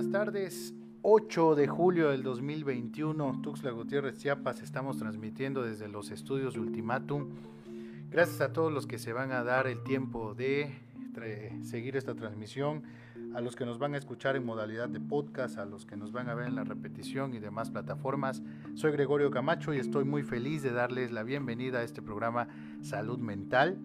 [0.00, 0.74] buenas tardes.
[1.02, 7.28] 8 de julio del 2021, Tuxtla Gutiérrez, Chiapas, estamos transmitiendo desde los estudios de Ultimatum.
[8.08, 10.72] Gracias a todos los que se van a dar el tiempo de
[11.62, 12.82] seguir esta transmisión,
[13.34, 16.12] a los que nos van a escuchar en modalidad de podcast, a los que nos
[16.12, 18.42] van a ver en la repetición y demás plataformas.
[18.76, 22.48] Soy Gregorio Camacho y estoy muy feliz de darles la bienvenida a este programa
[22.80, 23.76] Salud Mental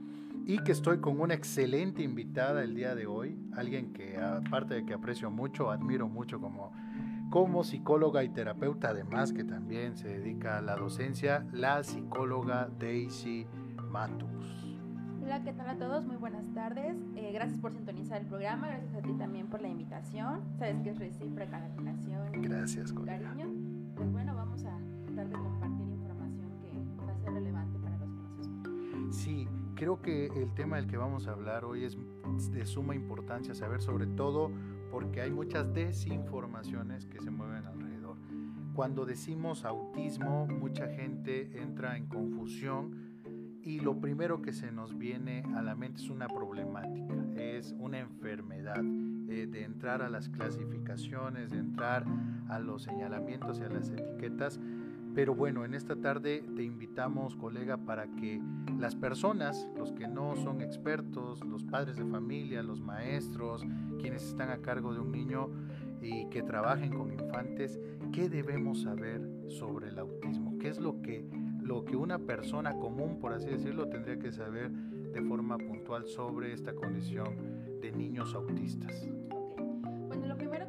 [0.47, 4.85] y que estoy con una excelente invitada el día de hoy, alguien que aparte de
[4.85, 6.71] que aprecio mucho, admiro mucho como,
[7.31, 13.47] como psicóloga y terapeuta, además que también se dedica a la docencia, la psicóloga Daisy
[13.89, 14.77] Matus.
[15.23, 16.05] Hola, ¿qué tal a todos?
[16.05, 16.95] Muy buenas tardes.
[17.15, 20.41] Eh, gracias por sintonizar el programa, gracias a ti también por la invitación.
[20.59, 22.43] Sabes que es recíproca la relación.
[22.43, 23.29] Gracias, colega.
[23.29, 23.49] Cariño.
[23.95, 28.09] Pues bueno, vamos a tratar de compartir información que va a ser relevante para los
[28.11, 29.13] que nos escuchan.
[29.13, 31.97] Sí, Creo que el tema del que vamos a hablar hoy es
[32.51, 34.49] de suma importancia saber, sobre todo
[34.89, 38.15] porque hay muchas desinformaciones que se mueven alrededor.
[38.73, 43.15] Cuando decimos autismo, mucha gente entra en confusión
[43.61, 47.99] y lo primero que se nos viene a la mente es una problemática, es una
[47.99, 52.05] enfermedad, eh, de entrar a las clasificaciones, de entrar
[52.47, 54.59] a los señalamientos y a las etiquetas
[55.15, 58.41] pero bueno, en esta tarde te invitamos, colega, para que
[58.77, 63.65] las personas, los que no son expertos, los padres de familia, los maestros,
[63.97, 65.49] quienes están a cargo de un niño
[66.01, 67.79] y que trabajen con infantes,
[68.11, 70.57] ¿qué debemos saber sobre el autismo?
[70.59, 71.25] ¿Qué es lo que,
[71.61, 76.51] lo que una persona común, por así decirlo, tendría que saber de forma puntual sobre
[76.51, 79.07] esta condición de niños autistas?
[80.09, 80.64] Bueno, lo primero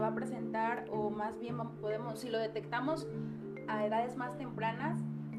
[0.00, 3.06] va a presentar, o más bien podemos, si lo detectamos
[3.68, 4.98] a edades más tempranas,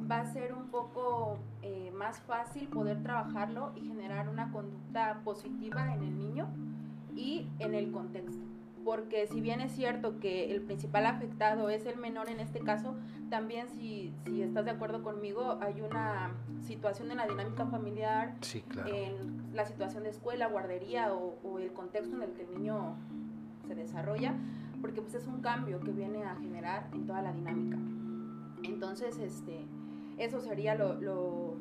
[0.10, 5.94] va a ser un poco eh, más fácil poder trabajarlo y generar una conducta positiva
[5.94, 6.48] en el niño
[7.16, 8.44] y en el contexto.
[8.84, 12.96] Porque si bien es cierto que el principal afectado es el menor en este caso,
[13.30, 18.36] también si, si estás de acuerdo conmigo, hay una situación en la dinámica familiar,
[18.88, 22.98] en la situación de escuela, guardería o, o el contexto en el que el niño
[23.72, 24.34] se desarrolla,
[24.82, 27.78] porque pues es un cambio que viene a generar en toda la dinámica.
[28.64, 29.66] Entonces, este,
[30.18, 31.56] eso sería lo, lo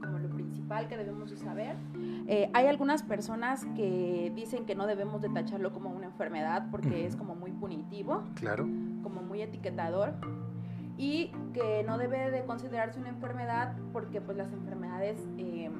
[0.00, 1.76] como lo principal que debemos de saber.
[2.26, 7.06] Eh, hay algunas personas que dicen que no debemos de tacharlo como una enfermedad porque
[7.06, 8.66] es como muy punitivo, claro,
[9.02, 10.14] como muy etiquetador
[10.96, 15.70] y que no debe de considerarse una enfermedad porque pues las enfermedades eh,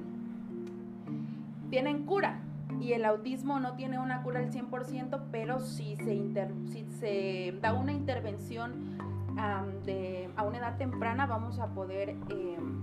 [1.70, 2.40] tienen cura,
[2.80, 7.74] y el autismo no tiene una cura al 100%, pero si se, si se da
[7.74, 8.98] una intervención
[9.36, 12.80] a una edad temprana, vamos a poder em,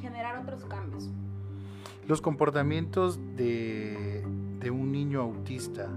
[0.00, 1.10] generar otros cambios.
[2.06, 4.24] Los comportamientos de,
[4.70, 5.88] un niño autista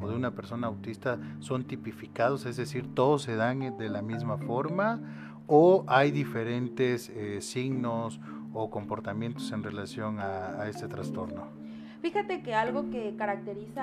[0.00, 4.36] o de una persona autista son tipificados, es decir, todos se dan de la misma
[4.36, 5.00] forma
[5.46, 8.20] o hay diferentes eh, signos
[8.52, 11.65] o comportamientos en relación a este trastorno.
[12.06, 13.82] Fíjate que algo que caracteriza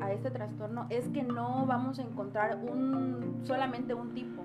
[0.00, 4.44] a, este trastorno es que no vamos a encontrar un, solamente un tipo.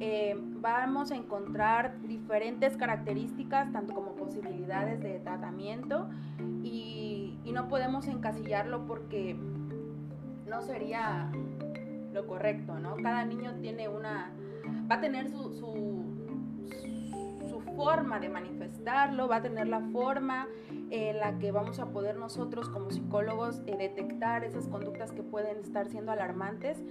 [0.00, 6.08] Eh, vamos a encontrar diferentes características, tanto como posibilidades de tratamiento,
[6.62, 9.36] y, no podemos encasillarlo porque
[10.46, 11.30] no sería
[12.14, 12.96] lo correcto, ¿no?
[12.96, 14.30] Cada niño tiene una,
[14.90, 16.05] va a tener su, su
[17.76, 20.48] forma de manifestarlo, va a tener la forma
[20.90, 25.58] en la que vamos a poder nosotros como psicólogos eh, detectar esas conductas que pueden
[25.58, 26.82] estar siendo alarmantes,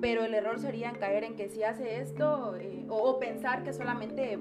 [0.00, 4.38] pero el error sería caer en que si hace esto eh, o, pensar que solamente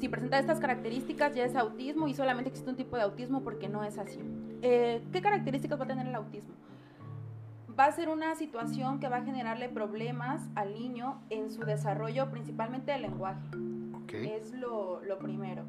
[0.00, 3.68] si presenta estas características ya es autismo y solamente existe un tipo de autismo porque
[3.68, 4.20] no es así.
[4.62, 6.54] Eh, ¿Qué características va a tener el autismo?
[7.78, 12.30] Va a ser una situación que va a generarle problemas al niño en su desarrollo,
[12.30, 13.40] principalmente del lenguaje.
[14.08, 15.64] Es lo, lo primero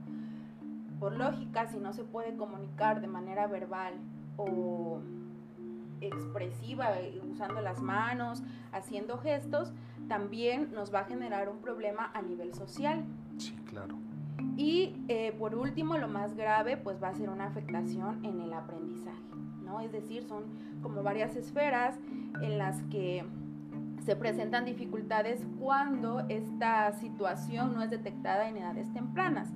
[1.01, 3.95] por lógica, si no se puede comunicar de manera verbal
[4.37, 5.01] o
[5.99, 9.73] expresiva, eh, usando las manos, haciendo gestos,
[10.07, 13.03] también nos va a generar un problema a nivel social.
[13.39, 13.95] Sí, claro.
[14.55, 18.53] Y eh, por último, lo más grave, pues va a ser una afectación en el
[18.53, 19.17] aprendizaje,
[19.65, 19.79] ¿no?
[19.79, 20.43] Es decir, son
[20.83, 21.97] como varias esferas
[22.43, 23.25] en las que
[24.05, 29.49] se presentan dificultades cuando esta situación no es detectada en edades tempranas.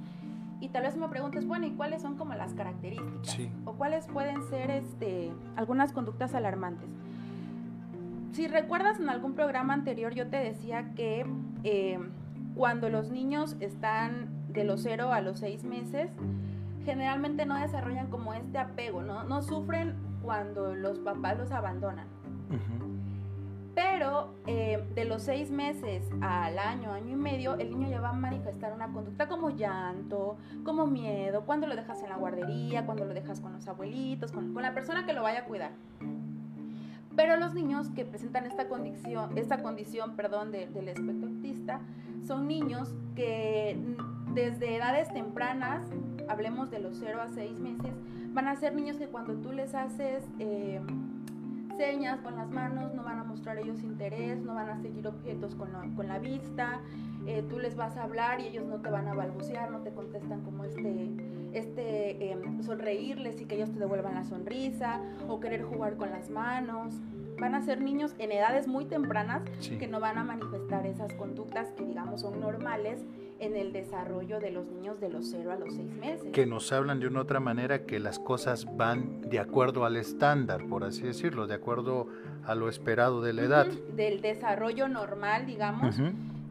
[0.62, 3.40] Y tal vez me preguntes, bueno, ¿y cuáles son como las características?
[3.66, 6.88] O cuáles pueden ser este, algunas conductas alarmantes.
[8.32, 11.26] Si recuerdas en algún programa anterior yo te decía que
[11.64, 12.00] eh,
[12.56, 16.10] cuando los niños están de los 0 a los 6 meses,
[16.86, 19.24] generalmente no desarrollan como este apego, ¿no?
[19.24, 22.08] No sufren cuando los papás los abandonan.
[23.76, 28.10] Pero eh, de los seis meses al año, año y medio, el niño ya va
[28.10, 33.04] a manifestar una conducta como llanto, como miedo, cuando lo dejas en la guardería, cuando
[33.04, 35.72] lo dejas con los abuelitos, con, con la persona que lo vaya a cuidar.
[37.18, 41.82] Pero los niños que presentan esta condición, esta condición perdón, del espectro autista
[42.26, 43.78] son niños que
[44.34, 45.86] desde edades tempranas,
[46.30, 47.94] hablemos de los 0 a 6 meses,
[48.34, 50.24] van a ser niños que cuando tú les haces...
[50.40, 50.80] Eh,
[51.78, 55.56] señas con las manos, no van a mostrar ellos interés, no van a seguir objetos
[55.56, 56.82] con, con la vista,
[57.28, 59.92] eh, tú les vas a hablar y ellos no te van a balbucear, no te
[59.92, 61.10] contestan como este,
[61.54, 66.30] este em, sonreírles y que ellos te devuelvan la sonrisa o querer jugar con las
[66.30, 66.96] manos.
[67.40, 69.44] Van a ser niños en edades muy tempranas
[69.80, 73.04] que no van a manifestar esas conductas que digamos son normales
[73.40, 76.32] en el desarrollo de los niños de los 0 a los 6 meses.
[76.32, 80.66] Que nos hablan de una otra manera que las cosas van de acuerdo al estándar,
[80.68, 82.08] por así decirlo, de acuerdo
[82.46, 83.68] a lo esperado de la edad.
[83.96, 85.98] Del desarrollo normal, digamos,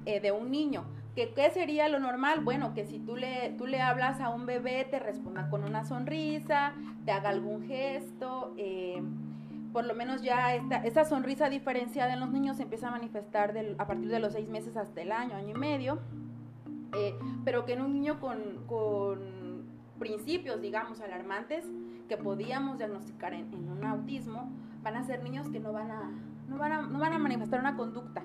[0.05, 0.85] eh, de un niño.
[1.15, 2.41] ¿Qué, ¿Qué sería lo normal?
[2.43, 5.85] Bueno, que si tú le, tú le hablas a un bebé, te responda con una
[5.85, 8.53] sonrisa, te haga algún gesto.
[8.57, 9.01] Eh,
[9.73, 13.53] por lo menos ya esta, esta sonrisa diferenciada en los niños se empieza a manifestar
[13.53, 15.99] del, a partir de los seis meses hasta el año, año y medio.
[16.97, 17.15] Eh,
[17.45, 19.65] pero que en un niño con,
[19.99, 21.65] principios, digamos, alarmantes,
[22.09, 24.51] que podíamos diagnosticar en, un autismo,
[24.83, 26.11] van a ser niños que no van a,
[26.49, 28.23] no van a, no van a manifestar una conducta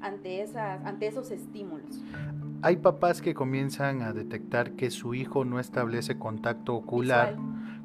[0.00, 2.00] ante, esas, ante esos estímulos.
[2.62, 7.36] Hay papás que comienzan a detectar que su hijo no establece contacto ocular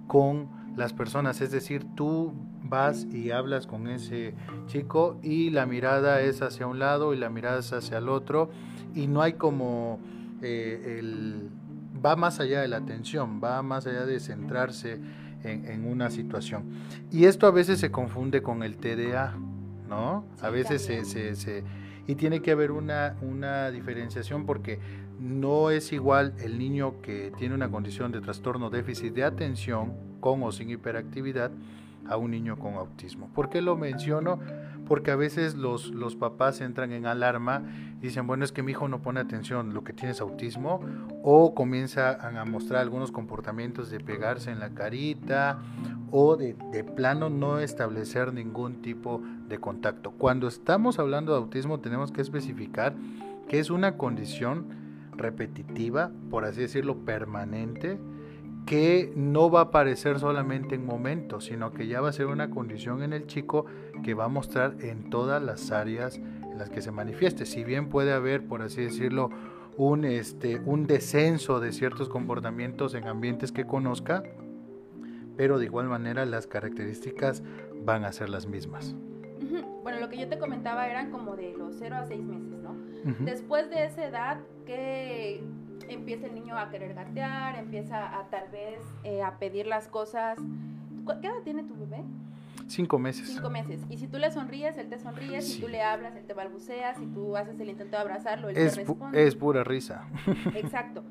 [0.07, 2.33] con las personas, es decir, tú
[2.63, 4.33] vas y hablas con ese
[4.67, 8.49] chico y la mirada es hacia un lado y la mirada es hacia el otro
[8.95, 9.99] y no hay como
[10.41, 11.49] eh, el...
[12.03, 14.99] va más allá de la atención, va más allá de centrarse
[15.43, 16.63] en, una situación.
[17.11, 19.35] Y esto a veces se confunde con el TDA,
[19.87, 20.25] ¿no?
[20.41, 21.63] a veces se, se,
[22.07, 24.79] Y tiene que haber una, una diferenciación porque
[25.19, 30.41] no es igual el niño que tiene una condición de trastorno déficit de atención con
[30.43, 31.51] o sin hiperactividad
[32.07, 33.29] a un niño con autismo.
[33.33, 34.39] ¿Por qué lo menciono?
[34.87, 37.63] Porque a veces los, los papás entran en alarma
[37.99, 40.81] y dicen, bueno, es que mi hijo no pone atención, lo que tiene es autismo,
[41.23, 45.59] o comienzan a mostrar algunos comportamientos de pegarse en la carita
[46.11, 50.11] o de, de plano no establecer ningún tipo de contacto.
[50.11, 52.95] Cuando estamos hablando de autismo tenemos que especificar
[53.47, 54.65] que es una condición
[55.17, 57.97] repetitiva, por así decirlo, permanente,
[58.65, 62.49] que no va a aparecer solamente en momentos, sino que ya va a ser una
[62.49, 63.65] condición en el chico
[64.03, 67.45] que va a mostrar en todas las áreas en las que se manifieste.
[67.45, 69.29] Si bien puede haber, por así decirlo,
[69.77, 74.23] un, este, un descenso de ciertos comportamientos en ambientes que conozca,
[75.37, 77.43] pero de igual manera las características
[77.83, 78.95] van a ser las mismas.
[79.83, 82.75] Bueno, lo que yo te comentaba eran como de los 0 a 6 meses, ¿no?
[83.19, 85.43] Después de esa edad, ¿qué,
[85.89, 90.37] empieza el niño a querer gatear, empieza a tal vez eh, a pedir las cosas.
[91.21, 92.03] ¿Qué edad tiene tu bebé?
[92.67, 93.27] Cinco meses.
[93.27, 93.81] Cinco meses.
[93.89, 95.41] Y si tú le sonríes, él te sonríe.
[95.41, 96.95] Si tú le hablas, él te balbucea.
[96.95, 99.23] Si tú haces el intento de abrazarlo, él es te responde.
[99.23, 100.07] es pura risa.
[100.55, 101.03] Exacto.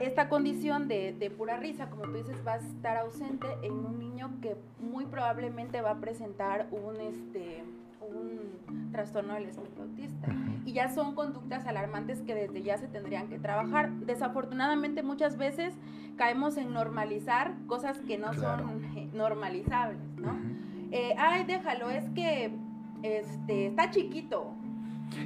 [0.00, 3.98] Esta condición de, de, pura risa, como tú dices, va a estar ausente en un
[3.98, 7.62] niño que muy probablemente va a presentar un, este,
[8.00, 10.28] un trastorno del espectro autista.
[10.64, 13.90] Y ya son conductas alarmantes que desde ya se tendrían que trabajar.
[13.90, 15.74] Desafortunadamente muchas veces
[16.16, 20.38] caemos en normalizar cosas que no son normalizables, ¿no?
[20.92, 22.52] Eh, ay, déjalo, es que
[23.02, 24.54] este, está chiquito.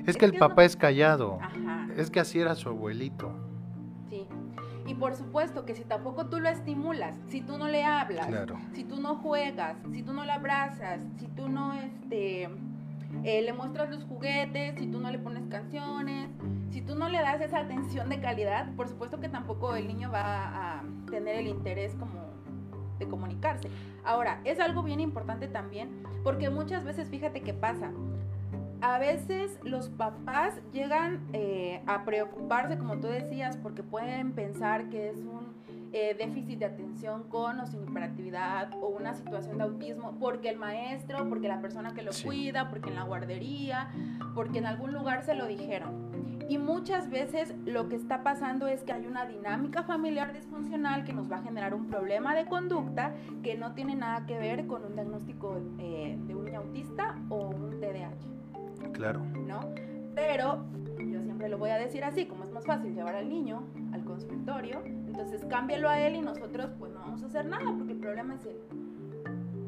[0.07, 1.39] Es, que el papá es callado.
[1.97, 3.33] Es que así era su abuelito.
[4.09, 4.27] Sí.
[4.87, 8.29] Y por supuesto que si tampoco tú lo estimulas, si tú no le hablas,
[8.73, 12.49] si tú no juegas, si tú no le abrazas, si tú no este,
[13.25, 16.29] eh, le muestras los juguetes, si tú no le pones canciones,
[16.71, 20.11] si tú no le das esa atención de calidad, por supuesto que tampoco el niño
[20.11, 22.27] va a tener el interés como
[22.99, 23.69] de comunicarse.
[24.05, 27.91] Ahora, es algo bien importante también, porque muchas veces, fíjate qué pasa,
[28.81, 35.11] a veces los papás llegan eh, a preocuparse, como tú decías, porque pueden pensar que
[35.11, 35.46] es un
[35.93, 40.57] eh, déficit de atención con o sin hiperactividad o una situación de autismo porque el
[40.57, 43.89] maestro, porque la persona que lo cuida, porque en la guardería,
[44.35, 46.07] porque en algún lugar se lo dijeron.
[46.49, 51.13] Y muchas veces lo que está pasando es que hay una dinámica familiar disfuncional que
[51.13, 54.85] nos va a generar un problema de conducta que no tiene nada que ver con
[54.85, 58.93] un diagnóstico eh, de un autista o un TDAH.
[58.93, 59.21] Claro.
[59.47, 59.61] ¿No?
[60.15, 60.65] Pero
[60.99, 63.63] yo siempre siempre lo voy a decir así, como es más fácil llevar al niño
[63.93, 64.83] al consultorio,
[65.17, 68.35] entonces cámbialo a él y nosotros pues no vamos a hacer nada porque el problema
[68.35, 68.61] es él.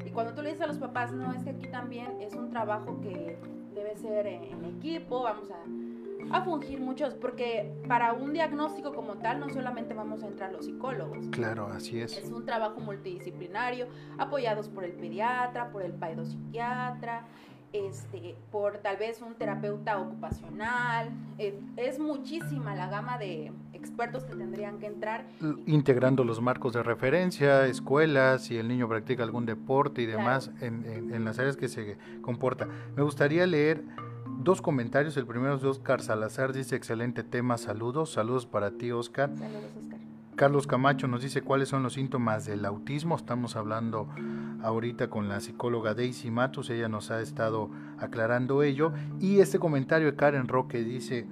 [0.05, 2.51] Y cuando tú le dices a los papás, no, es que aquí también es un
[2.51, 3.39] trabajo que
[3.75, 5.57] debe ser en equipo, vamos a
[6.31, 10.67] a fungir muchos, porque para un diagnóstico como tal no solamente vamos a entrar los
[10.67, 11.27] psicólogos.
[11.31, 12.19] Claro, así es.
[12.19, 13.87] Es un trabajo multidisciplinario,
[14.19, 17.25] apoyados por el pediatra, por el paidopsiquiatra,
[17.73, 21.11] este, por tal vez un terapeuta ocupacional.
[21.39, 25.25] Eh, es muchísima la gama de expertos que tendrían que entrar.
[25.67, 30.85] Integrando los marcos de referencia, escuelas, si el niño practica algún deporte y demás en,
[31.13, 32.67] en las áreas que se comporta.
[32.97, 33.85] Me gustaría leer
[34.41, 35.17] dos comentarios.
[35.17, 39.31] El primero es de Oscar Salazar, dice excelente tema, saludos, saludos para ti Oscar.
[39.37, 39.99] Saludos Oscar.
[40.37, 43.17] Carlos Camacho nos dice cuáles son los síntomas del autismo.
[43.17, 44.09] Estamos hablando
[44.63, 48.93] ahorita con la psicóloga Daisy Matus, ella nos ha estado aclarando ello.
[49.21, 51.27] Y este comentario de Karen Roque dice,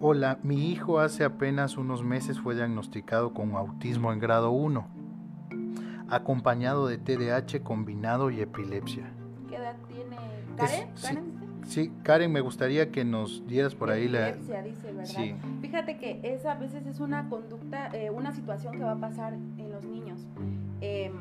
[0.00, 4.86] hola, mi hijo hace apenas unos meses fue diagnosticado con autismo en grado 1,
[6.08, 9.12] acompañado de TDAH combinado y epilepsia.
[9.48, 10.16] ¿Qué edad tiene
[10.56, 11.42] Karen?
[11.64, 14.32] Sí, Karen, me gustaría que nos dieras por ahí la...
[14.32, 15.04] dice, ¿verdad?
[15.04, 15.34] Sí.
[15.60, 19.34] Fíjate que esa a veces es una conducta, eh, una situación que va a pasar
[19.34, 20.26] en los niños.
[20.80, 21.12] Em,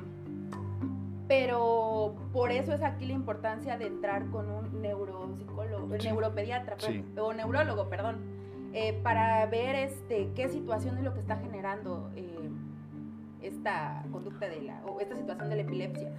[1.31, 6.75] pero por eso es aquí la importancia de entrar con un neuropsicólogo, neuropediatra
[7.17, 8.17] o neurólogo, perdón,
[8.73, 12.49] eh, para ver este qué situación es lo que está generando eh,
[13.41, 16.11] esta conducta de la o esta situación de la epilepsia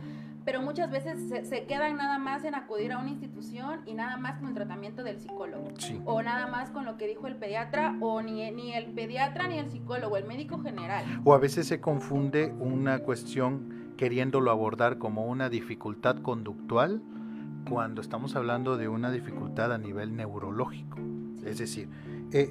[0.44, 4.38] pero muchas veces se, quedan nada más en acudir a una institución y nada más
[4.38, 5.68] con el tratamiento del psicólogo.
[6.04, 9.58] O nada más con lo que dijo el pediatra, o ni, ni el pediatra ni
[9.58, 11.04] el psicólogo, el médico general.
[11.24, 17.00] O a veces se confunde una cuestión queriéndolo abordar como una dificultad conductual
[17.70, 20.98] cuando estamos hablando de una dificultad a nivel neurológico.
[21.44, 21.88] Es decir,
[22.32, 22.50] eh,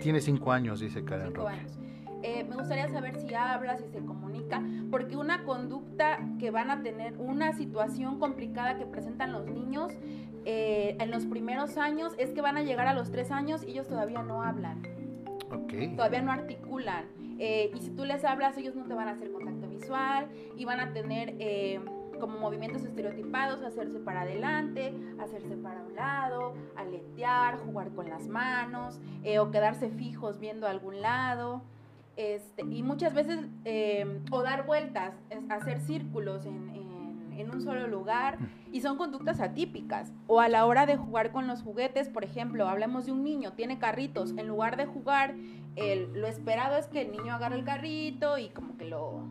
[0.00, 1.78] tiene cinco años, dice Karen cinco Años.
[2.24, 6.82] Eh, me gustaría saber si habla, si se comunica, porque una conducta que van a
[6.82, 9.92] tener, una situación complicada que presentan los niños
[10.46, 13.70] eh, en los primeros años es que van a llegar a los tres años y
[13.70, 14.82] ellos todavía no hablan.
[15.94, 17.04] Todavía no articulan.
[17.38, 19.57] Eh, y si tú les hablas, ellos no te van a hacer contacto
[19.88, 21.34] visual y van a tener
[22.20, 29.00] como movimientos estereotipados, hacerse para adelante, hacerse para un lado, aletear, jugar con las manos
[29.38, 31.62] o quedarse fijos viendo a algún lado.
[32.16, 35.14] Este, y muchas veces, eh, o dar vueltas,
[35.48, 36.88] hacer círculos en,
[37.54, 38.36] un solo lugar,
[38.72, 40.12] y son conductas atípicas.
[40.26, 43.52] O a la hora de jugar con los juguetes, por ejemplo, hablemos de un niño,
[43.52, 45.36] tiene carritos, en lugar de jugar,
[45.76, 49.22] lo esperado es que el niño agarre el carrito y como que lo,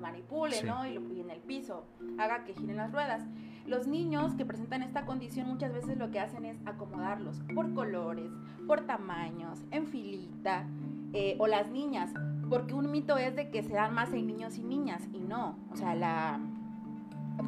[0.00, 0.86] lo, manipule, ¿no?
[0.86, 1.86] Y, lo, y en el piso
[2.18, 3.22] haga que giren las ruedas.
[3.66, 8.30] Los niños que presentan esta condición muchas veces lo que hacen es acomodarlos por colores,
[8.66, 10.66] por tamaños, en filita,
[11.12, 12.12] eh, o las niñas,
[12.48, 15.58] porque un mito es de que se dan más en niños y niñas, y no,
[15.70, 16.40] o sea, la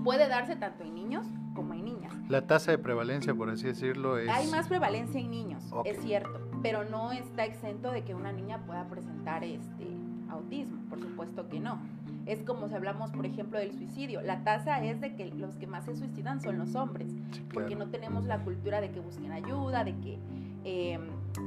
[0.04, 2.12] puede darse tanto en niños como en niñas.
[2.28, 4.28] La tasa de prevalencia, por así decirlo, es...
[4.28, 8.64] Hay más prevalencia en niños, es cierto, pero no está exento de que una niña
[8.66, 9.86] pueda presentar este
[10.28, 11.78] autismo, por supuesto que no.
[12.26, 14.22] Es como si hablamos, por ejemplo, del suicidio.
[14.22, 17.12] La tasa es de que los que más se suicidan son los hombres,
[17.52, 20.18] porque no tenemos la cultura de que busquen ayuda, de que
[20.64, 20.98] eh,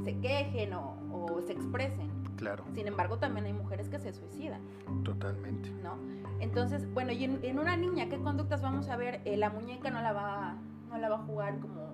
[0.03, 2.09] se quejen o, se expresen.
[2.35, 2.65] Claro.
[2.73, 4.59] Sin embargo, también hay mujeres que se suicidan.
[5.03, 5.71] Totalmente.
[5.81, 5.95] ¿No?
[6.41, 9.21] Entonces, bueno, y en, una niña, ¿qué conductas vamos a ver?
[9.23, 10.57] Eh, la muñeca no la va,
[10.89, 11.84] no la va a jugar como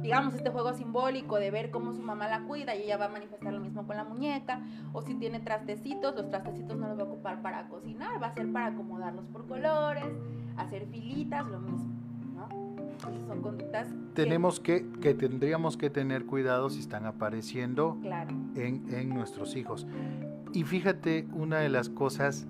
[0.00, 3.08] digamos, este juego simbólico de ver cómo su mamá la cuida y ella va a
[3.08, 4.60] manifestar lo mismo con la muñeca.
[4.92, 8.34] O si tiene trastecitos, los trastecitos no los va a ocupar para cocinar, va a
[8.34, 10.04] ser para acomodarlos por colores,
[10.56, 11.94] hacer filitas, lo mismo
[13.26, 17.98] son conductas tenemos que, que, tendríamos que tener cuidado si están apareciendo
[18.54, 19.86] en, en, nuestros hijos.
[20.52, 22.46] Y fíjate, una de las cosas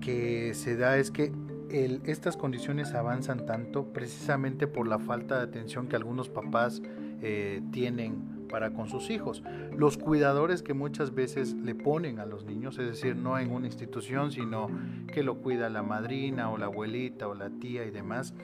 [0.00, 1.32] que se da es que
[1.72, 6.82] el, estas condiciones avanzan tanto precisamente por la falta de atención que algunos papás
[7.22, 9.42] eh, tienen para con sus hijos.
[9.74, 13.66] Los cuidadores que muchas veces le ponen a los niños, es decir, no en una
[13.66, 14.68] institución, sino
[15.12, 18.34] que lo cuida la madrina o la abuelita o la tía y demás,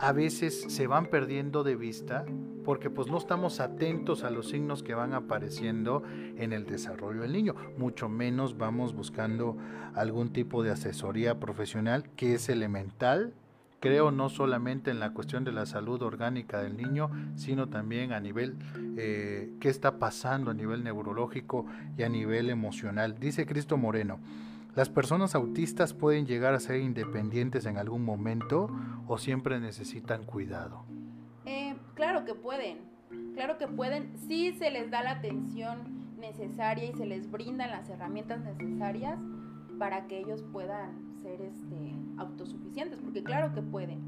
[0.00, 2.24] a veces se van perdiendo de vista
[2.64, 6.02] porque pues no estamos atentos a los signos que van apareciendo
[6.36, 9.58] en el desarrollo del niño, mucho menos vamos buscando
[9.94, 13.34] algún tipo de asesoría profesional que es elemental,
[13.80, 18.20] creo no solamente en la cuestión de la salud orgánica del niño, sino también a
[18.20, 18.56] nivel
[18.96, 21.66] eh, qué está pasando a nivel neurológico
[21.98, 23.18] y a nivel emocional.
[23.18, 24.18] Dice Cristo Moreno,
[24.76, 28.70] ¿Las personas autistas pueden llegar a ser independientes en algún momento
[29.08, 30.84] o siempre necesitan cuidado?
[31.44, 32.78] Eh, claro que pueden.
[33.34, 35.78] claro que pueden, si se les da la atención
[36.18, 39.18] necesaria y se les brindan las herramientas necesarias
[39.78, 43.98] para que ellos puedan ser este, autosuficientes, porque claro que pueden.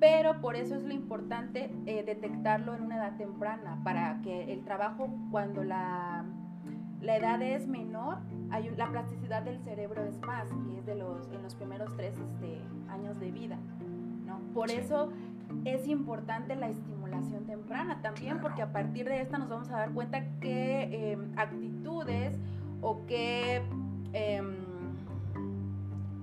[0.00, 4.64] Pero por eso es lo importante eh, detectarlo en una edad temprana, para que el
[4.64, 6.24] trabajo cuando la,
[7.00, 8.18] la edad es menor,
[8.50, 12.14] hay, la plasticidad del cerebro es más, que es de los, en los primeros tres
[12.18, 13.58] este, años de vida.
[14.26, 14.38] ¿no?
[14.52, 15.10] Por eso
[15.64, 19.92] es importante la estimulación temprana también, porque a partir de esta nos vamos a dar
[19.92, 22.38] cuenta qué em, actitudes
[22.82, 23.62] o qué,
[24.12, 24.56] em,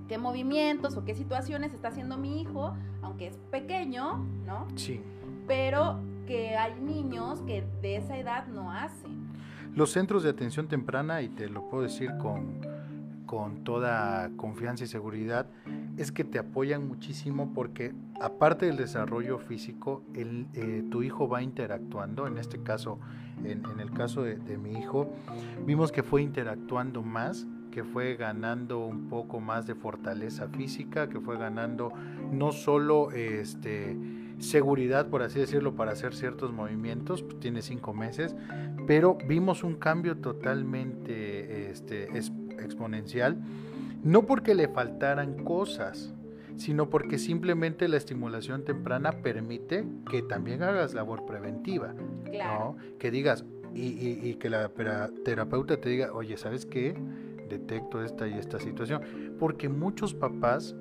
[0.08, 4.66] qué movimientos o qué situaciones está haciendo mi hijo, aunque es pequeño, ¿no?
[4.76, 5.00] Sí.
[5.46, 9.17] Pero que hay niños que de esa edad no hacen.
[9.74, 12.60] Los centros de atención temprana, y te lo puedo decir con,
[13.26, 15.46] con toda confianza y seguridad,
[15.98, 22.26] es que te apoyan muchísimo porque aparte del desarrollo físico, eh, tu hijo va interactuando,
[22.26, 22.98] en este caso,
[23.44, 25.12] en, el caso de, mi hijo,
[25.66, 31.20] vimos que fue interactuando más, que fue ganando un poco más de fortaleza física, que
[31.20, 31.92] fue ganando
[32.32, 33.96] no solo este,
[34.38, 38.34] seguridad, por así decirlo, para hacer ciertos movimientos, pues, tiene cinco meses,
[38.86, 42.08] pero vimos un cambio totalmente este,
[42.58, 43.38] exponencial
[44.02, 46.14] no porque le faltaran cosas,
[46.56, 51.94] sino porque simplemente la estimulación temprana permite que también hagas labor preventiva,
[52.32, 52.76] ¿no?
[52.98, 54.70] Que digas, y, que la
[55.24, 56.94] terapeuta te diga, oye, ¿sabes qué?
[57.48, 59.36] Detecto esta y esta situación.
[59.38, 60.74] Porque muchos papás,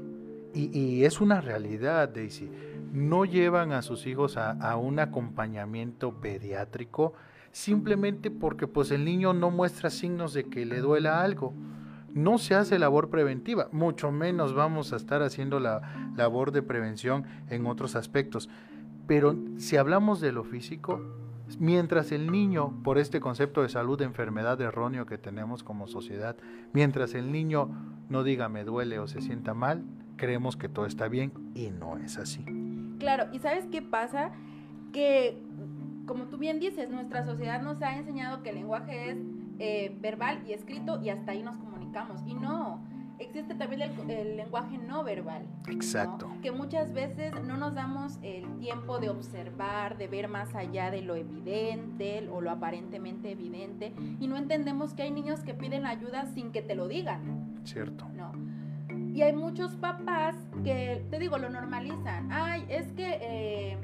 [0.54, 2.50] y, es una realidad, Daisy,
[2.92, 7.14] no llevan a sus hijos a, un acompañamiento pediátrico
[7.52, 11.54] simplemente porque pues el niño no muestra signos de que le duela algo
[12.14, 17.26] no se hace labor preventiva, mucho menos vamos a estar haciendo la labor de prevención
[17.50, 18.50] en otros aspectos.
[19.06, 21.00] Pero si hablamos de lo físico,
[21.60, 26.36] mientras el niño, por este concepto de salud de enfermedad erróneo que tenemos como sociedad,
[26.74, 27.70] mientras el niño
[28.10, 29.84] no diga me duele o se sienta mal,
[30.18, 32.67] creemos que todo está bien y no es así.
[33.00, 34.32] Claro, y ¿sabes qué pasa?
[34.92, 35.42] Que,
[36.06, 39.18] como tú bien dices, nuestra sociedad nos ha enseñado que el lenguaje es
[39.60, 42.22] eh, verbal y escrito y hasta ahí nos comunicamos.
[42.26, 42.82] Y no,
[43.20, 45.46] existe también el, lenguaje no verbal.
[45.68, 46.32] Exacto.
[46.42, 51.02] Que muchas veces no nos damos el tiempo de observar, de ver más allá de
[51.02, 56.26] lo evidente o lo aparentemente evidente y no entendemos que hay niños que piden ayuda
[56.28, 57.62] sin que te lo digan.
[57.64, 58.08] Cierto.
[59.18, 62.32] Y hay muchos papás que, te digo, lo normalizan.
[62.32, 63.78] Ay, es que eh,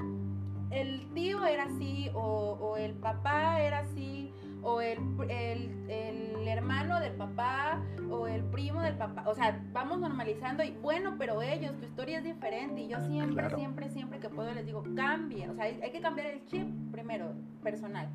[0.70, 4.23] el tío era así o el papá era así
[4.64, 4.98] o el,
[5.28, 9.24] el, hermano del papá o el primo del papá.
[9.26, 12.82] O sea, vamos normalizando y bueno, pero ellos, tu historia es diferente.
[12.82, 15.50] Y yo siempre, siempre, siempre que puedo les digo, cambien.
[15.50, 18.08] O sea, hay, que cambiar el chip primero, personal,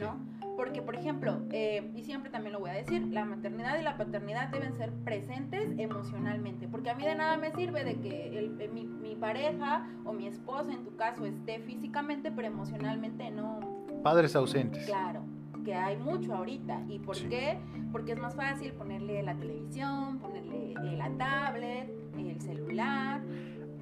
[0.00, 0.34] ¿no?
[0.56, 3.96] Porque, por ejemplo, eh, y siempre también lo voy a decir, la maternidad y la
[3.96, 6.68] paternidad deben ser presentes emocionalmente.
[6.68, 10.12] Porque a mí de nada me sirve de que el, eh, mi, mi pareja o
[10.12, 13.60] mi esposa, en tu caso, esté físicamente, pero emocionalmente no.
[14.02, 14.86] Padres ausentes.
[14.86, 15.33] Claro
[15.64, 16.82] que hay mucho ahorita.
[16.88, 17.58] ¿Y por qué?
[17.90, 23.22] Porque es más fácil ponerle la televisión, ponerle eh, la tablet, el celular.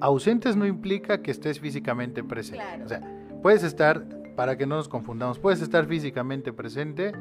[0.00, 2.82] Ausentes no implica que estés físicamente presente.
[2.84, 3.00] O sea,
[3.42, 4.04] puedes estar,
[4.36, 7.12] para que no nos confundamos, puedes estar físicamente presente,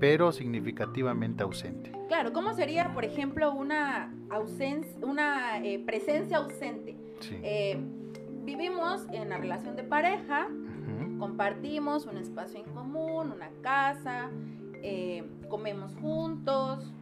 [0.00, 1.92] pero significativamente ausente.
[2.08, 6.96] Claro, ¿cómo sería, por ejemplo, una ausencia, una eh, presencia ausente?
[7.42, 7.78] Eh,
[8.44, 10.48] vivimos en la relación de pareja,
[11.18, 14.30] compartimos un espacio en común, una casa,
[14.82, 16.92] eh, comemos juntos,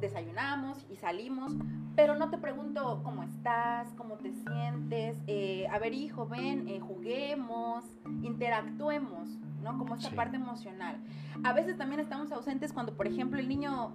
[0.00, 1.52] desayunamos y salimos,
[1.94, 6.80] pero no te pregunto cómo estás, cómo te sientes, eh, a ver hijo, ven, eh,
[6.80, 7.84] juguemos,
[8.22, 9.28] interactuemos,
[9.62, 9.78] ¿no?
[9.78, 10.96] Como esta parte emocional.
[11.44, 13.92] A veces también estamos ausentes cuando, por ejemplo, el niño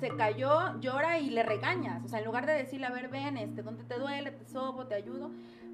[0.00, 3.36] se cayó, llora y le regañas, o sea, en lugar de decirle, a ver, ven,
[3.36, 4.32] este, ¿dónde te duele?
[4.32, 5.30] Te sobo, te ayudo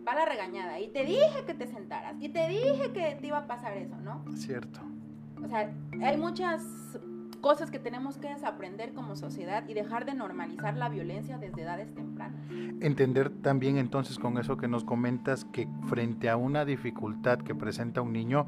[0.07, 0.81] va la regañada.
[0.81, 2.17] Y te dije que te sentaras.
[2.21, 4.25] Y te dije que te iba a pasar eso, ¿no?
[4.35, 4.81] Cierto.
[5.43, 6.63] O sea, hay muchas
[7.41, 11.93] cosas que tenemos que desaprender como sociedad y dejar de normalizar la violencia desde edades
[11.93, 12.41] tempranas.
[12.81, 18.01] Entender también entonces con eso que nos comentas que frente a una dificultad que presenta
[18.01, 18.47] un niño,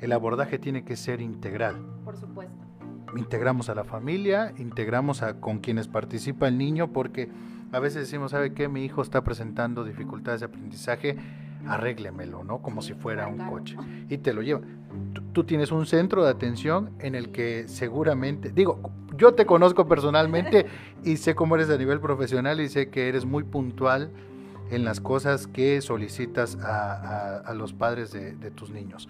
[0.00, 1.76] el abordaje tiene que ser integral.
[2.04, 2.58] Por supuesto.
[3.16, 7.30] Integramos a la familia, integramos a con quienes participa el niño porque
[7.74, 8.68] a veces decimos, ¿sabe qué?
[8.68, 11.16] Mi hijo está presentando dificultades de aprendizaje,
[11.66, 12.62] arréglemelo, ¿no?
[12.62, 13.76] Como si fuera un coche.
[14.08, 14.60] Y te lo lleva.
[15.32, 20.66] Tú, tienes un centro de atención en el que seguramente, digo, yo te conozco personalmente
[21.04, 24.10] y sé cómo eres a nivel profesional y sé que eres muy puntual
[24.70, 29.08] en las cosas que solicitas a, los padres de, tus niños.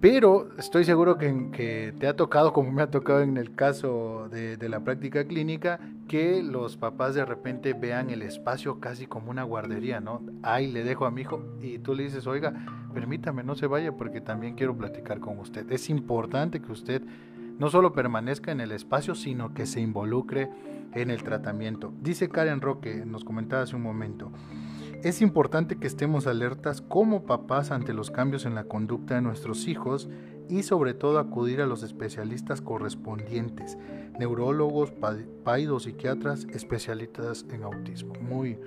[0.00, 4.56] Pero estoy seguro que, te ha tocado, como me ha tocado en el caso de,
[4.68, 10.00] la práctica clínica, que los papás de repente vean el espacio casi como una guardería,
[10.00, 10.22] ¿no?
[10.42, 12.54] Ahí le dejo a mi hijo y tú le dices, oiga,
[12.94, 15.70] permítame, no se vaya porque también quiero platicar con usted.
[15.70, 17.02] Es importante que usted
[17.58, 20.48] no solo permanezca en el espacio, sino que se involucre
[20.94, 21.92] en el tratamiento.
[22.00, 24.32] Dice Karen Roque, nos comentaba hace un momento,
[25.02, 29.66] es importante que estemos alertas como papás ante los cambios en la conducta de nuestros
[29.66, 30.10] hijos
[30.48, 33.78] y sobre todo acudir a los especialistas correspondientes,
[34.18, 34.92] neurólogos,
[35.44, 38.14] paidos, psiquiatras, especialistas en autismo.
[38.20, 38.58] Muy,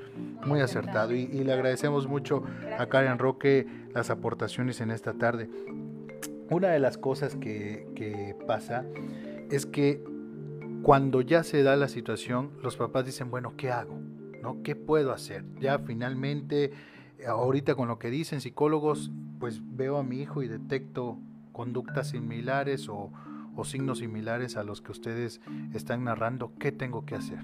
[0.45, 2.43] muy acertado y, le agradecemos mucho
[2.79, 5.49] a Karen Roque las aportaciones en esta tarde.
[6.49, 8.85] Una de las cosas que, que pasa
[9.51, 10.03] es que
[10.81, 14.02] cuando ya se da la situación, los papás dicen, bueno, ¿qué hago?
[14.43, 14.61] ¿No?
[14.61, 15.43] ¿Qué puedo hacer?
[15.59, 16.71] Ya finalmente,
[17.25, 21.17] ahorita con lo que dicen psicólogos, pues veo a mi hijo y detecto
[21.53, 23.09] conductas similares o,
[23.63, 25.39] signos similares a los que ustedes
[25.73, 26.51] están narrando.
[26.59, 27.39] ¿Qué tengo que hacer?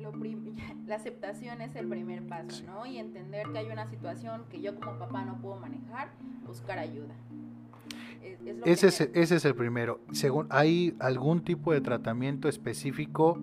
[0.86, 2.84] la aceptación es el primer paso, ¿no?
[2.84, 6.10] Y entender que hay una situación que yo como papá no puedo manejar,
[6.46, 7.14] buscar ayuda.
[8.66, 10.00] ese, es, ese es el primero.
[10.12, 13.38] Según, ¿Hay algún tipo de tratamiento específico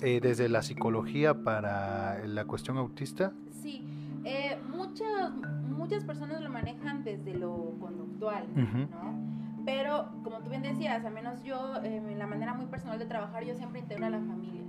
[0.00, 3.32] eh, desde la psicología para la cuestión autista?
[3.62, 3.82] Sí,
[4.24, 5.32] eh, muchas,
[5.70, 9.64] muchas personas lo manejan desde lo conductual, ¿no?
[9.64, 13.06] Pero como tú bien decías, al menos yo, eh, en la manera muy personal de
[13.06, 14.62] trabajar, yo siempre integro a la familia,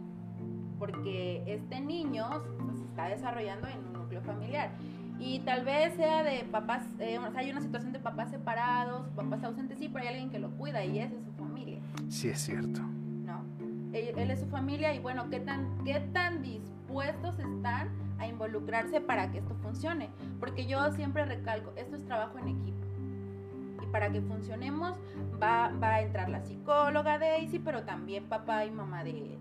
[0.80, 2.30] porque este niño
[2.66, 4.72] pues, se está desarrollando en un núcleo familiar.
[5.20, 9.44] Y tal vez sea de papás, o sea, hay una situación de papás separados, papás
[9.44, 11.80] ausentes, sí, pero hay alguien que lo cuida y esa es su familia.
[12.08, 12.82] Sí, es cierto
[13.98, 19.32] él, es su familia y bueno, ¿qué tan, qué tan dispuestos están a involucrarse para
[19.32, 20.10] que esto funcione.
[20.40, 22.78] Porque yo siempre recalco, esto es trabajo en equipo.
[23.82, 24.98] Y para que funcionemos
[25.42, 29.38] va, va a entrar la psicóloga Daisy, pero también papá y mamá de, de,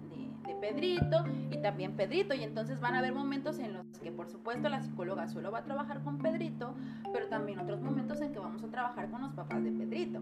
[0.47, 2.35] de, Pedrito y también Pedrito.
[2.35, 5.61] Y entonces van a haber momentos en los que por supuesto la psicóloga solo va
[5.61, 6.75] a trabajar con Pedrito,
[7.12, 10.21] pero también otros momentos en que vamos a trabajar con los papás de Pedrito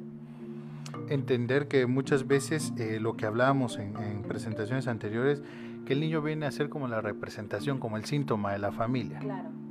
[1.09, 5.43] entender que muchas veces eh, lo que hablábamos en, presentaciones anteriores,
[5.85, 9.21] que el niño viene a ser como la representación, como el síntoma de la familia,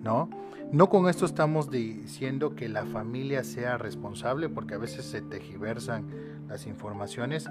[0.03, 0.29] ¿no?
[0.71, 6.07] No con esto estamos diciendo que la familia sea responsable, porque a veces se tejiversan
[6.47, 7.49] las informaciones,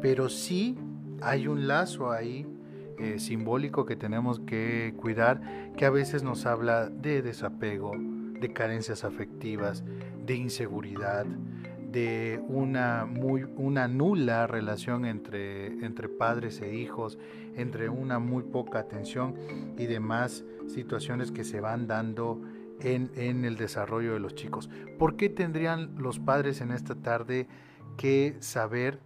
[0.00, 0.76] pero sí
[1.22, 2.46] hay un lazo ahí
[2.98, 5.40] eh, simbólico que tenemos que cuidar,
[5.76, 7.92] que a veces nos habla de desapego,
[8.40, 9.84] de carencias afectivas,
[10.24, 11.26] de inseguridad,
[11.96, 17.18] de una, muy, una nula relación entre, entre padres e hijos,
[17.56, 19.34] entre una muy poca atención
[19.78, 22.42] y demás situaciones que se van dando
[22.80, 24.68] en, en el desarrollo de los chicos.
[24.98, 27.46] ¿Por qué tendrían los padres en esta tarde
[27.96, 29.00] que saber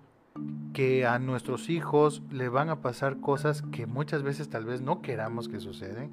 [0.73, 5.01] que a nuestros hijos le van a pasar cosas que muchas veces tal vez no
[5.01, 6.11] queramos que suceden,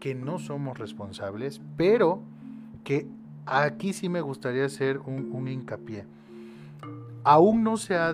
[0.00, 2.24] que no somos responsables, pero
[2.82, 3.06] que
[3.50, 6.06] aquí sí me gustaría hacer un, hincapié.
[7.24, 8.12] Aún no se, ha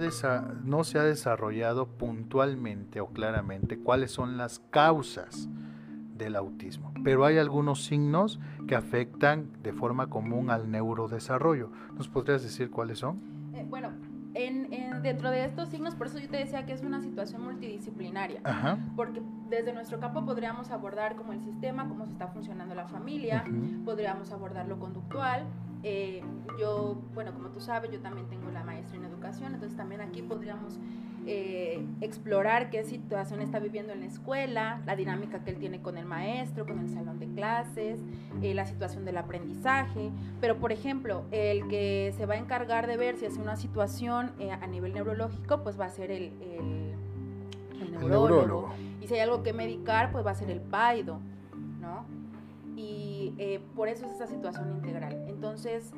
[0.65, 5.49] no se ha desarrollado puntualmente o claramente cuáles son las causas
[6.17, 11.71] del autismo, pero hay algunos signos que afectan de forma común al neurodesarrollo.
[11.97, 13.21] ¿Nos podrías decir cuáles son?
[13.55, 13.91] Eh, bueno,
[14.35, 18.41] en, dentro de estos signos, por eso yo te decía que es una situación multidisciplinaria,
[18.97, 23.45] porque desde nuestro campo podríamos abordar como el sistema, cómo se está funcionando la familia,
[23.85, 25.45] podríamos abordar lo conductual.
[25.87, 26.23] Eh,
[26.59, 30.23] yo, bueno, como tú sabes, yo también tengo la maestría en educación, entonces también aquí
[30.23, 30.79] podríamos
[31.27, 35.97] eh, explorar qué situación está viviendo en la escuela, la dinámica que él tiene con
[35.97, 38.01] el maestro, con el salón de clases,
[38.43, 40.11] eh, la situación del aprendizaje.
[40.41, 44.33] Pero, por ejemplo, el que se va a encargar de ver si es una situación
[44.39, 46.33] eh, a nivel neurológico, pues va a ser el,
[47.99, 48.75] neurólogo.
[49.01, 51.21] Y si hay algo que medicar, pues va a ser el PAIDO,
[51.81, 52.05] ¿no?
[52.77, 53.33] Y
[53.75, 55.25] por eso es esa situación integral.
[55.29, 55.93] Entonces,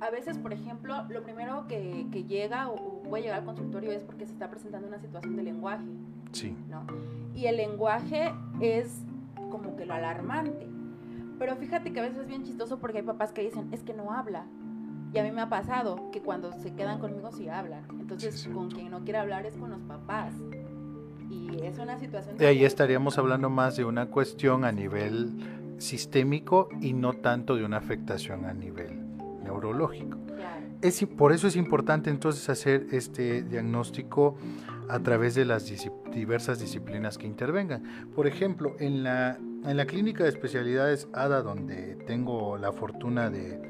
[0.00, 4.26] a veces, por ejemplo, lo primero que, llega o, puede llegar al consultorio es porque
[4.26, 5.84] se está presentando una situación de lenguaje.
[6.32, 6.54] Sí.
[6.68, 6.86] ¿no?
[7.34, 9.02] Y el lenguaje es
[9.50, 10.66] como que lo alarmante.
[11.38, 13.94] Pero fíjate que a veces es bien chistoso porque hay papás que dicen, es que
[13.94, 14.46] no habla.
[15.12, 17.84] Y a mí me ha pasado que cuando se quedan conmigo sí hablan.
[17.98, 20.34] Entonces, con quien no quiere hablar es con los papás.
[21.30, 22.36] Y es una situación...
[22.36, 25.30] De ahí estaríamos hablando más de una cuestión a nivel
[25.78, 28.98] sistémico y no tanto de una afectación a nivel
[29.44, 30.18] neurológico.
[30.80, 34.36] Es, por eso es importante entonces hacer este diagnóstico
[34.88, 35.70] a través de las
[36.12, 38.10] diversas disciplinas que intervengan.
[38.14, 43.60] Por ejemplo, en la, en la clínica de especialidades ADA, donde tengo la fortuna de,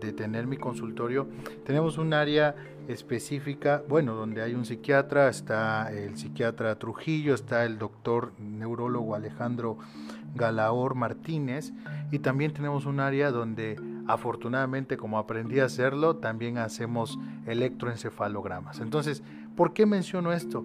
[0.00, 1.28] de tener mi consultorio,
[1.64, 2.56] tenemos un área
[2.88, 9.78] específica, bueno, donde hay un psiquiatra, está el psiquiatra Trujillo, está el doctor neurólogo Alejandro
[10.34, 11.72] Galaor Martínez
[12.10, 13.76] y también tenemos un área donde
[14.12, 18.80] afortunadamente como aprendí a hacerlo, también hacemos electroencefalogramas.
[18.80, 19.22] Entonces,
[19.56, 20.64] ¿por qué menciono esto?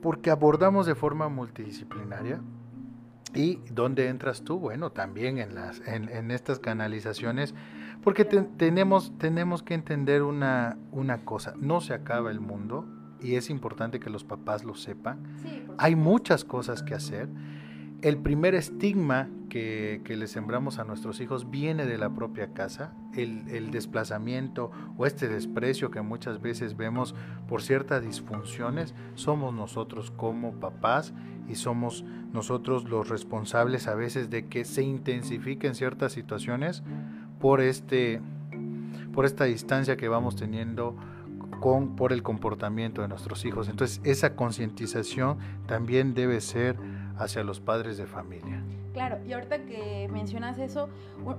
[0.00, 2.40] Porque abordamos de forma multidisciplinaria
[3.34, 4.58] ¿Y dónde entras tú?
[4.58, 7.54] Bueno, también en, las, en, estas canalizaciones,
[8.02, 12.86] porque tenemos, tenemos que entender una, una cosa, no se acaba el mundo
[13.20, 15.18] y es importante que los papás lo sepan.
[15.76, 17.28] Hay muchas cosas que hacer
[18.02, 23.70] el primer estigma que, le sembramos a nuestros hijos viene de la propia casa, el,
[23.70, 27.14] desplazamiento o este desprecio que muchas veces vemos
[27.48, 31.12] por ciertas disfunciones, somos nosotros como papás
[31.48, 36.82] y somos nosotros los responsables a veces de que se intensifiquen ciertas situaciones
[37.40, 38.20] por, este,
[39.12, 40.96] por esta distancia que vamos teniendo
[41.60, 43.68] con, por el comportamiento de nuestros hijos.
[43.68, 46.76] Entonces esa concientización también debe ser
[47.18, 48.62] hacia los padres de familia.
[48.92, 50.88] Claro, y ahorita que mencionas eso,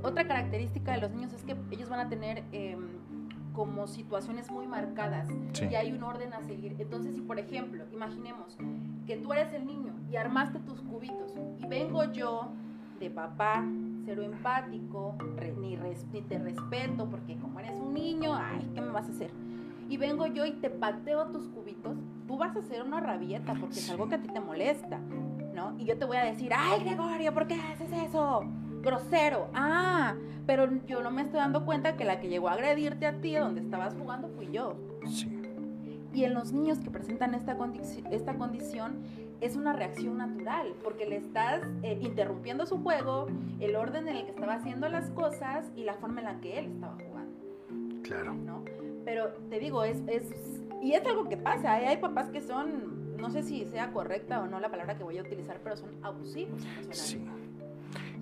[0.04, 2.88] otra característica de los niños es que ellos van a tener em,
[3.54, 5.28] como situaciones muy marcadas
[5.60, 6.76] y hay un orden a seguir.
[6.80, 8.58] Entonces, si por ejemplo, imaginemos
[9.06, 12.50] que tú eres el niño y armaste tus cubitos y vengo yo
[13.00, 13.66] de papá,
[14.06, 15.16] cero empático,
[15.60, 19.32] ni, ni te respeto porque como eres un niño, ay, ¿qué me vas a hacer?
[19.90, 23.80] y vengo yo y te pateo tus cubitos, tú vas a hacer una rabieta porque
[23.80, 25.00] es algo que a ti te molesta,
[25.60, 25.76] ¿no?
[25.78, 28.44] Y yo te voy a decir, ay Gregorio, ¿por qué haces eso?
[28.82, 29.50] Grosero.
[29.54, 33.20] Ah, pero yo no me estoy dando cuenta que la que llegó a agredirte a
[33.20, 34.76] ti donde estabas jugando fui yo.
[35.06, 35.30] Sí.
[36.14, 37.58] Y en los niños que presentan esta,
[38.10, 39.04] esta condición
[39.42, 43.28] es una reacción natural, porque le estás eh, interrumpiendo su juego,
[43.60, 46.60] el orden en el que estaba haciendo las cosas y la forma en la que
[46.60, 47.40] él estaba jugando.
[48.02, 48.34] Claro.
[48.34, 48.64] ¿no?
[49.06, 50.34] Pero te digo, es, es,
[50.82, 51.88] y es algo que pasa, ¿eh?
[51.88, 55.18] hay papás que son, no sé si sea correcta o no la palabra que voy
[55.18, 57.20] a utilizar, pero son abusivos Sí.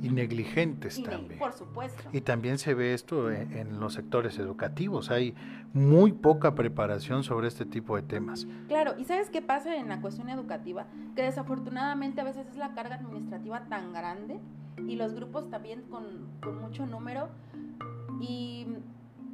[0.01, 1.39] Y negligentes también.
[1.39, 2.03] Por supuesto.
[2.13, 5.09] Y también se ve esto en, los sectores educativos.
[5.09, 5.33] Hay
[5.73, 8.47] muy poca preparación sobre este tipo de temas.
[8.67, 10.85] Claro, y ¿sabes qué pasa en la cuestión educativa?
[11.15, 14.39] Que desafortunadamente a veces es la carga administrativa tan grande
[14.87, 16.05] y los grupos también con,
[16.41, 17.29] con mucho número.
[18.21, 18.67] Y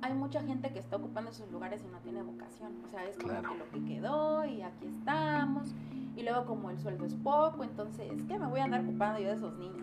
[0.04, 2.74] hay mucha gente que está ocupando esos lugares y no tiene vocación.
[2.86, 5.74] O sea, es como que lo que quedó y aquí estamos.
[6.18, 9.30] Y luego como el sueldo es poco, entonces, ¿qué me voy a andar ocupando yo
[9.30, 9.82] de esos niños?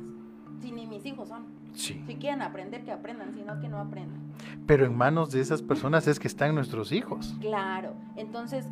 [0.60, 1.46] Si ni mis hijos son.
[1.72, 4.20] Si quieren aprender, que aprendan, si no, que no aprendan.
[4.66, 7.34] Pero en manos de esas personas es que están nuestros hijos.
[7.40, 7.94] Claro.
[8.16, 8.66] Entonces,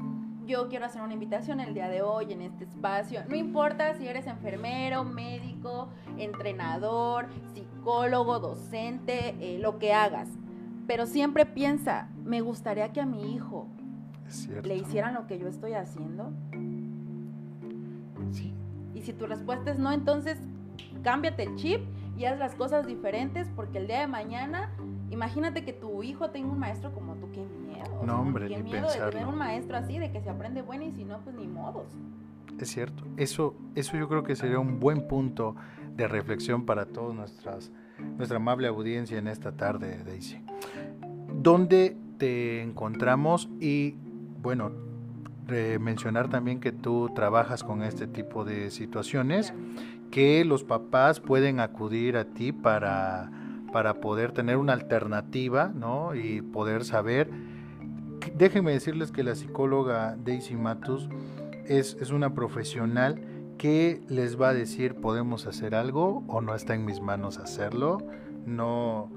[0.45, 3.23] yo quiero hacer una invitación el día de hoy en este espacio.
[3.27, 10.29] No importa si eres enfermero, médico, entrenador, psicólogo, docente, eh, lo que hagas
[10.89, 13.69] pero siempre piensa, me gustaría que a mi hijo
[14.65, 16.33] le hicieran lo que yo estoy haciendo.
[18.33, 18.55] Sí.
[18.95, 20.39] Y si tu respuesta es no, entonces
[21.03, 21.83] cámbiate el chip
[22.17, 24.71] y haz las cosas diferentes porque el día de mañana,
[25.11, 28.03] imagínate que tu hijo tenga un maestro como tú, qué miedo.
[28.03, 30.93] No, hombre, qué miedo de tener un maestro así, de que se aprende bueno y
[30.93, 31.93] si no, pues ni modos.
[32.59, 33.05] Es cierto.
[33.19, 35.55] Eso, eso yo creo que sería un buen punto
[35.95, 40.48] de reflexión para toda nuestra amable audiencia en esta tarde, Daisy.
[41.33, 43.49] ¿Dónde te encontramos?
[43.61, 43.95] Y
[44.43, 44.73] bueno,
[45.81, 49.55] mencionar también que tú trabajas con este tipo de situaciones,
[50.11, 53.31] que los papás pueden acudir a ti para,
[53.73, 56.15] para poder tener una alternativa, ¿no?
[56.15, 57.31] Y poder saber.
[58.37, 61.09] Déjenme decirles que la psicóloga Daisy Matus
[61.67, 63.21] es, es una profesional
[63.59, 67.99] que les va a decir podemos hacer algo o no está en mis manos hacerlo.
[68.47, 69.11] No,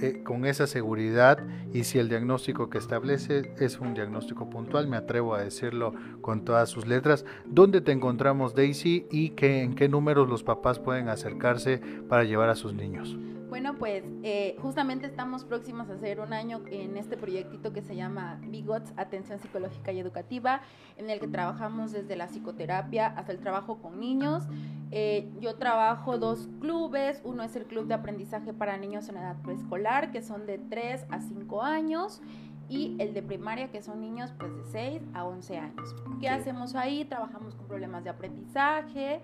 [0.00, 1.38] eh, con esa seguridad
[1.72, 6.44] y si el diagnóstico que establece es un diagnóstico puntual, me atrevo a decirlo con
[6.44, 11.08] todas sus letras, ¿dónde te encontramos Daisy y que, en qué números los papás pueden
[11.08, 13.16] acercarse para llevar a sus niños?
[13.54, 17.94] Bueno, pues eh, justamente estamos próximos a hacer un año en este proyectito que se
[17.94, 20.62] llama Bigots, Atención Psicológica y Educativa,
[20.96, 24.42] en el que trabajamos desde la psicoterapia hasta el trabajo con niños.
[24.90, 29.40] Eh, yo trabajo dos clubes, uno es el Club de Aprendizaje para Niños en Edad
[29.42, 32.22] Preescolar, que son de 3 a 5 años,
[32.68, 35.94] y el de primaria, que son niños pues de 6 a 11 años.
[36.20, 37.04] ¿Qué hacemos ahí?
[37.04, 39.22] Trabajamos con problemas de aprendizaje,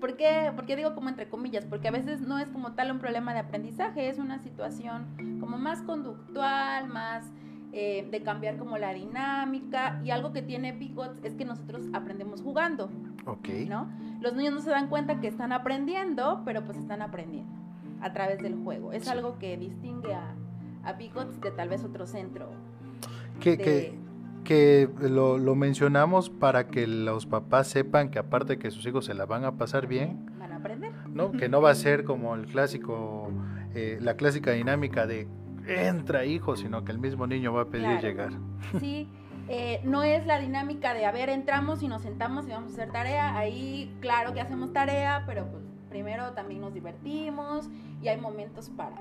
[0.00, 0.76] ¿Por qué?
[0.76, 1.64] digo como entre comillas?
[1.64, 5.58] Porque a veces no es como tal un problema de aprendizaje, es una situación como
[5.58, 7.24] más conductual, más
[7.72, 12.40] eh, de cambiar como la dinámica y algo que tiene Bigots es que nosotros aprendemos
[12.42, 12.90] jugando.
[13.26, 13.48] Ok.
[13.68, 13.88] ¿No?
[14.20, 17.52] Los niños no se dan cuenta que están aprendiendo, pero pues están aprendiendo
[18.00, 18.92] a través del juego.
[18.92, 20.34] Es algo que distingue a,
[20.84, 22.50] a Bigots de tal vez otro centro.
[23.40, 23.98] Que, que,
[24.46, 29.04] que lo, lo, mencionamos para que los papás sepan que aparte de que sus hijos
[29.04, 30.92] se la van a pasar bien, van a aprender.
[31.08, 31.32] ¿no?
[31.32, 33.30] que no va a ser como el clásico,
[33.74, 35.26] eh, la clásica dinámica de
[35.66, 38.30] entra hijo, sino que el mismo niño va a pedir llegar.
[38.78, 39.08] Sí,
[39.48, 42.74] eh, no es la dinámica de, a ver, entramos y nos sentamos y vamos a
[42.74, 43.36] hacer tarea.
[43.36, 47.68] Ahí, claro que hacemos tarea, pero pues primero también nos divertimos
[48.02, 48.96] y hay momentos para,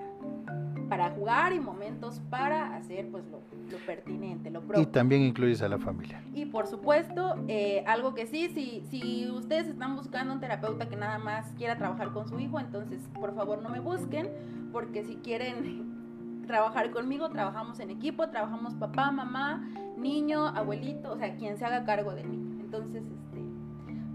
[0.90, 3.40] para jugar y momentos para hacer pues lo,
[3.86, 4.84] pertinente, lo propio.
[4.84, 6.22] Y también incluyes a la familia.
[6.34, 10.96] Y por supuesto, eh, algo que sí, si, si ustedes están buscando un terapeuta que
[10.96, 14.30] nada más quiera trabajar con su hijo, entonces por favor no me busquen,
[14.72, 19.68] porque si quieren trabajar conmigo, trabajamos en equipo, trabajamos papá, mamá,
[19.98, 22.38] niño, abuelito, o sea, quien se haga cargo de mí.
[22.62, 23.04] Entonces,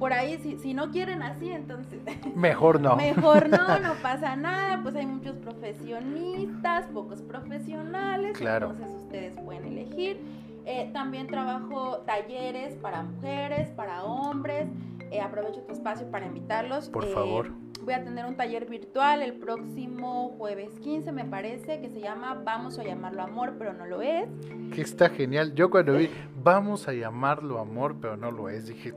[0.00, 2.00] por ahí, si, si no quieren así, entonces...
[2.34, 2.96] Mejor no.
[2.96, 8.70] Mejor no, no pasa nada, pues hay muchos profesionistas, pocos profesionales, claro.
[8.70, 10.18] entonces ustedes pueden elegir.
[10.64, 14.68] Eh, también trabajo talleres para mujeres, para hombres.
[15.10, 16.88] Eh, aprovecho tu espacio para invitarlos.
[16.88, 17.50] Por eh, favor.
[17.82, 22.40] Voy a tener un taller virtual el próximo jueves 15, me parece, que se llama
[22.44, 24.28] Vamos a llamarlo amor, pero no lo es.
[24.74, 25.54] Que está genial.
[25.54, 26.10] Yo cuando vi
[26.42, 28.94] Vamos a llamarlo amor, pero no lo es, dije,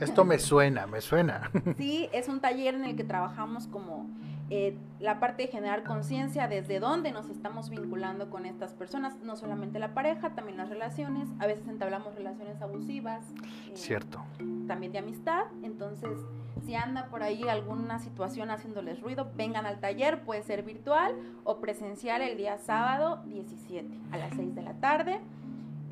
[0.00, 1.50] esto me suena, me suena.
[1.76, 4.06] Sí, es un taller en el que trabajamos como
[4.50, 9.36] eh, la parte de generar conciencia desde dónde nos estamos vinculando con estas personas, no
[9.36, 13.22] solamente la pareja, también las relaciones, a veces entablamos relaciones abusivas.
[13.42, 14.24] Eh, Cierto.
[14.66, 16.18] También de amistad, entonces
[16.64, 21.60] si anda por ahí alguna situación haciéndoles ruido, vengan al taller, puede ser virtual o
[21.60, 25.20] presencial el día sábado 17 a las 6 de la tarde.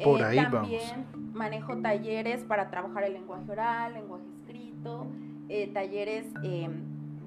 [0.03, 5.07] Por eh, ahí también manejo talleres para trabajar el lenguaje oral, lenguaje escrito,
[5.49, 6.72] eh, talleres em,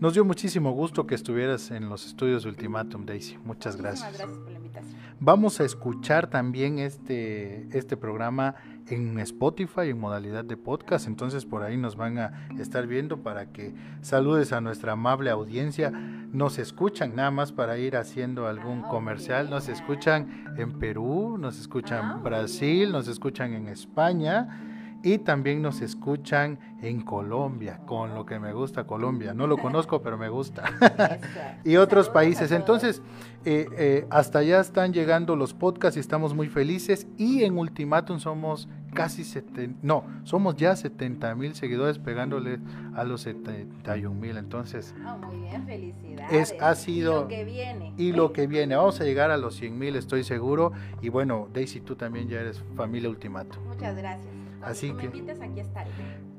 [0.00, 3.38] Nos dio muchísimo gusto que estuvieras en los estudios de Ultimatum, Daisy.
[3.44, 4.12] Muchas gracias.
[4.14, 4.96] gracias por la invitación.
[5.20, 8.54] Vamos a escuchar también este, este programa
[8.88, 13.52] en Spotify en modalidad de podcast, entonces por ahí nos van a estar viendo para
[13.52, 15.90] que saludes a nuestra amable audiencia.
[15.90, 21.58] Nos escuchan nada más para ir haciendo algún ah, comercial, nos escuchan en Perú, nos
[21.58, 28.14] escuchan en ah, Brasil, nos escuchan en España y también nos escuchan en Colombia, con
[28.14, 29.34] lo que me gusta Colombia.
[29.34, 30.64] No lo conozco, pero me gusta.
[31.64, 32.52] y otros países.
[32.52, 33.02] Entonces,
[33.44, 37.06] eh, eh, hasta allá están llegando los podcasts y estamos muy felices.
[37.16, 42.58] Y en Ultimatum somos casi 70, no, somos ya 70 mil seguidores pegándole
[42.94, 44.36] a los 71 mil.
[44.36, 46.52] Entonces, oh, muy bien, felicidades.
[46.52, 47.94] Es, ha sido, y lo que viene.
[47.96, 48.76] Y lo que viene.
[48.76, 50.72] Vamos a llegar a los 100 mil, estoy seguro.
[51.02, 53.62] Y bueno, Daisy, tú también ya eres familia Ultimatum.
[53.68, 54.35] Muchas gracias.
[54.66, 55.90] Así que aquí estaré.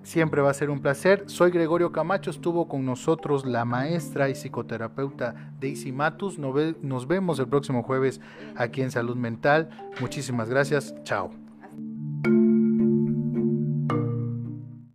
[0.03, 1.23] siempre va a ser un placer.
[1.27, 6.37] Soy Gregorio Camacho, estuvo con nosotros la maestra y psicoterapeuta Daisy Matus.
[6.37, 8.19] Nos vemos el próximo jueves
[8.57, 9.69] aquí en Salud Mental.
[10.01, 10.93] Muchísimas gracias.
[11.03, 11.46] Chao.